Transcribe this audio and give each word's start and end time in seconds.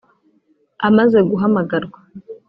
Amaze 0.87 1.19
guhamagarwa 1.29 1.99